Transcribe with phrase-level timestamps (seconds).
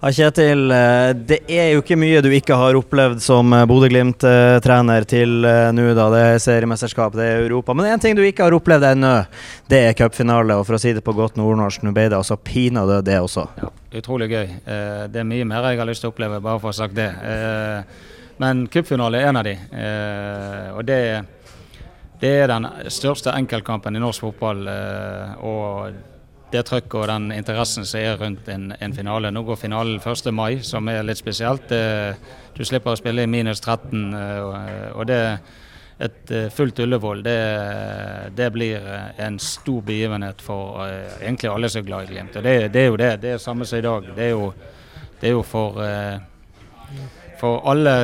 [0.00, 5.06] Ja, Kjetil, eh, det er jo ikke mye du ikke har opplevd som eh, Bodø-Glimt-trener
[5.10, 6.04] til eh, nå, da.
[6.12, 7.74] Det er seriemesterskap, det er Europa.
[7.74, 9.10] Men én ting du ikke har opplevd ennå,
[9.66, 10.54] det er cupfinale.
[10.54, 13.48] Og for å si det på godt nordnorsk, nå ble det altså pinadø det også.
[13.58, 14.52] Ja, utrolig gøy.
[15.10, 16.94] Det er mye mer jeg har lyst til å oppleve, bare for å ha sagt
[16.94, 17.08] det.
[18.38, 19.56] Men cupfinale er en av de.
[20.78, 21.00] Og det,
[22.22, 24.62] det er den største enkeltkampen i norsk fotball.
[25.42, 25.98] Og
[26.52, 29.30] det trøkket og den interessen som er rundt en, en, finale.
[29.30, 30.30] Nå går finalen 1.
[30.32, 31.72] mai, som er litt spesielt.
[32.56, 34.14] Du slipper å spille i minus 13.
[34.14, 35.22] Eh, og det
[35.98, 37.38] et eh, fullt Ullevål, det,
[38.38, 38.84] det, blir
[39.18, 42.38] en stor begivenhet for egentlig alle som er glad i Glimt.
[42.38, 43.12] Og det, det, er jo det.
[43.24, 44.08] Det er samme som i dag.
[44.16, 44.52] Det er jo,
[45.20, 45.82] det er jo for,
[47.40, 47.96] for alle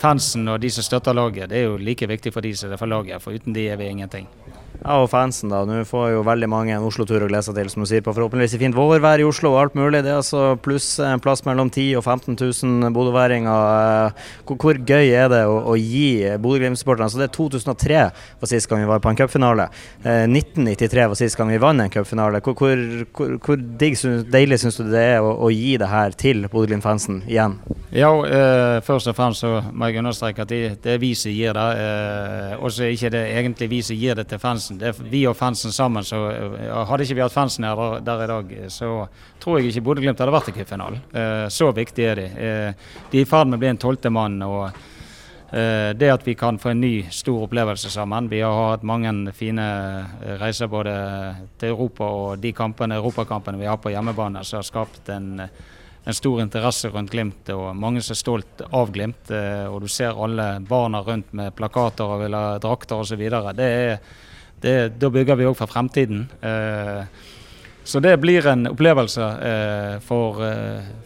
[0.00, 1.52] fansen og de som støtter laget.
[1.52, 3.22] Det er jo like viktig for de som er for laget.
[3.22, 4.28] For uten de er vi ingenting.
[4.82, 5.60] Ja, og fansen, da.
[5.62, 8.14] Nå får jo veldig mange en Oslo-tur å glede seg til, som du sier, på
[8.16, 10.00] forhåpentligvis i fint vårvær i Oslo og alt mulig.
[10.02, 14.16] Det er altså pluss en plass mellom 10 og 15 000 bodøværinger.
[14.48, 18.02] Hvor, hvor, gøy er det å, å gi Bodø-Glimt-supporterne altså Det er 2003
[18.42, 19.68] var sist gang vi var på en cupfinale.
[20.02, 22.42] Eh, 1993 var sist gang vi vant en cupfinale.
[22.42, 22.82] Hvor,
[23.14, 27.60] hvor, hvor deilig syns du det er å, å gi det her til Bodø-Glimt-fansen igjen?
[27.92, 31.32] Ja, eh, først og fremst så må jeg understreke at det, det er vi som
[31.34, 31.64] gir det.
[31.76, 34.78] Eh, og så er ikke det egentlig vi som gir det til fansen.
[34.80, 36.04] Det er vi og fansen sammen.
[36.04, 36.22] så
[36.56, 38.94] ja, Hadde ikke vi hatt fansen her der, i dag, så
[39.40, 41.02] tror jeg ikke Bodø-Glimt hadde vært i cupfinalen.
[41.12, 42.24] Eh, så viktig er de.
[42.46, 44.40] Eh, de er i ferd med å bli en tolvte mann.
[44.40, 44.64] og
[45.52, 48.32] eh, det at vi kan få en ny stor opplevelse sammen.
[48.32, 50.96] Vi har hatt mange fine eh, reiser både
[51.60, 55.44] til Europa og de kampene, europakampene vi har på hjemmebane, som har skapt en
[56.04, 59.30] en stor interesse rundt Glimt, og mange som er stolt av Glimt.
[59.30, 63.22] Eh, og du ser alle barna rundt med plakater og vil ha drakter osv.
[64.62, 66.26] Da bygger vi òg for fremtiden.
[66.42, 67.04] Eh,
[67.84, 70.42] så det blir en opplevelse eh, for,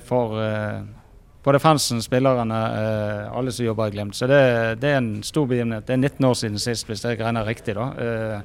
[0.09, 0.41] for
[1.45, 2.59] både fansen, spillerne,
[3.33, 4.17] alle som jobber i Glimt.
[4.17, 4.41] Så det,
[4.81, 5.87] det, er en stor begivenhet.
[5.87, 7.77] Det er 19 år siden sist, hvis jeg regner riktig.
[7.77, 8.41] da.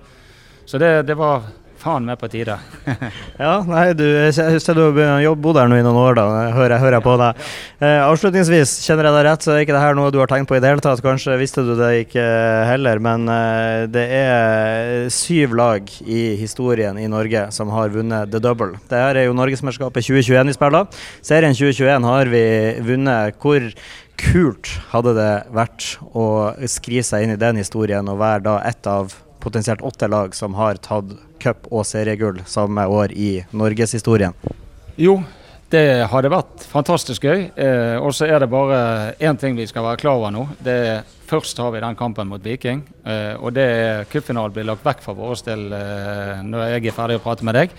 [0.65, 1.47] Så det, det var
[1.81, 2.57] faen meg på tide.
[3.41, 6.25] ja, nei, du, husker du har bodd her nå i noen år, da.
[6.55, 7.47] Hører hører jeg på deg.
[7.81, 10.49] Eh, avslutningsvis, kjenner jeg deg rett, så er ikke det her noe du har tenkt
[10.51, 11.01] på i det hele tatt.
[11.03, 12.25] Kanskje visste du det ikke
[12.69, 18.41] heller, men eh, det er syv lag i historien i Norge som har vunnet the
[18.43, 18.77] double.
[18.91, 21.01] Det her er jo Norgesmesterskapet 2021 vi spiller.
[21.25, 22.45] Serien 2021 har vi
[22.85, 23.37] vunnet.
[23.41, 23.67] Hvor
[24.21, 26.25] kult hadde det vært å
[26.69, 30.55] skrive seg inn i den historien og være da ett av potensielt åtte lag som
[30.59, 34.37] har tatt cup og seriegull samme år i norgeshistorien?
[35.01, 35.19] Jo,
[35.71, 37.47] det hadde vært fantastisk gøy.
[37.55, 38.79] Eh, og så er det bare
[39.19, 40.45] én ting vi skal være klar over nå.
[40.61, 42.81] Det er Først har vi den kampen mot Viking.
[43.07, 47.19] Eh, og det cupfinalen blir lagt vekk for vår del eh, når jeg er ferdig
[47.21, 47.75] å prate med deg.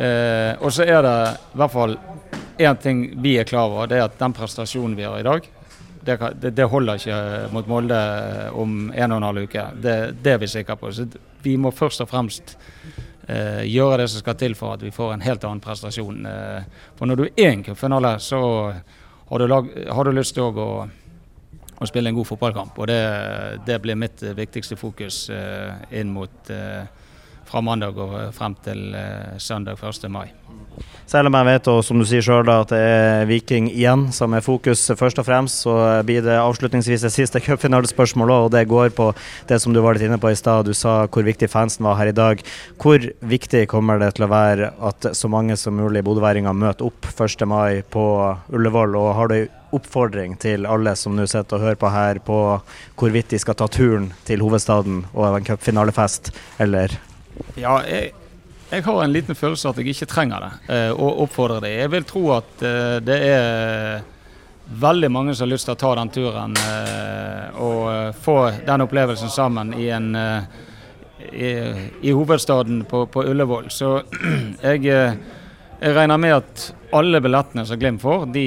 [0.00, 1.16] Eh, og så er det
[1.52, 1.98] i hvert fall
[2.56, 3.90] én ting vi er klar over.
[3.90, 5.50] Det er at den prestasjonen vi har i dag,
[6.04, 7.18] det, det, holder ikke
[7.52, 7.98] mot Molde
[8.58, 9.66] om en og en halv uke.
[9.82, 10.90] Det, det er vi sikre på.
[10.92, 11.06] Så
[11.42, 12.56] vi må først og fremst
[13.26, 16.26] eh, gjøre det som skal til for at vi får en helt annen prestasjon.
[16.26, 18.40] Eh, for når du er en cupfinale, så
[19.32, 20.66] har du, lag, har du lyst til å,
[21.78, 22.78] å, spille en god fotballkamp.
[22.78, 23.00] Og det,
[23.66, 26.82] det blir mitt viktigste fokus eh, inn mot eh,
[27.48, 30.08] fra mandag og frem til eh, søndag 1.
[30.10, 30.28] mai.
[31.06, 34.32] Selv om jeg vet, og som du sier selv, at det er Viking igjen som
[34.32, 35.74] er fokus først og fremst, så
[36.06, 39.10] blir det avslutningsvis det siste cupfinalespørsmålet, og det går på
[39.50, 40.64] det som du var litt inne på i stad.
[40.64, 42.40] Du sa hvor viktig fansen var her i dag.
[42.80, 47.10] Hvor viktig kommer det til å være at så mange som mulig bodøværinger møter opp
[47.12, 47.44] 1.
[47.50, 48.06] mai på
[48.54, 48.96] Ullevål?
[48.96, 49.38] Og har du
[49.72, 52.40] oppfordring til alle som nå sitter og hører på her, på
[53.00, 56.32] hvorvidt de skal ta turen til hovedstaden og en cupfinalefest,
[56.62, 56.92] eller
[57.54, 58.12] ja, jeg,
[58.70, 61.74] jeg, har en liten følelse at jeg ikke trenger det, eh, og oppfordrer det.
[61.76, 64.08] Jeg vil tro at eh, det er
[64.82, 69.32] veldig mange som har lyst til å ta den turen eh, og få den opplevelsen
[69.32, 70.14] sammen i, en,
[71.28, 71.50] i,
[72.00, 73.68] i hovedstaden på, på, Ullevål.
[73.70, 73.98] Så
[74.68, 78.46] jeg, jeg, regner med at alle billettene som Glimt får, de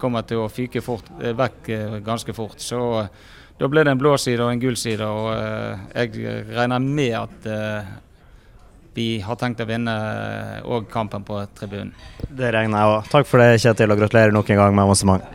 [0.00, 1.68] kommer til å fyke fort, vekk
[2.04, 2.60] ganske fort.
[2.60, 2.80] Så
[3.56, 5.28] da ble det en blå side og en gul side, og
[5.94, 7.52] jeg regner med at
[8.94, 9.94] vi har tenkt å vinne
[10.64, 11.92] òg kampen på tribunen.
[12.28, 13.10] Det regner jeg òg.
[13.10, 15.26] Takk for det, Kjetil, og gratulerer nok en gang med avansement.